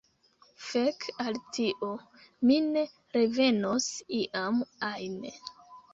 Fek 0.67 1.05
al 1.23 1.35
tio, 1.57 1.89
mi 2.51 2.57
ne 2.71 2.85
revenos 3.19 3.91
iam 4.23 4.63
ajn! 4.93 5.21